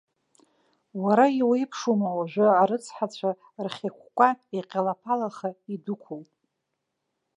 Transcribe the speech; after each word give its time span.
Уара 1.03 1.25
иуеиԥшума 1.39 2.09
уажәы, 2.17 2.47
арыцҳа-цәа 2.61 3.31
рхьыкәкәа, 3.65 4.29
иҟьалаԥалаха 4.57 5.49
идәықәу?! 5.73 6.21